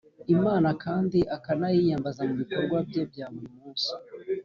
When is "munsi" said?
3.57-3.89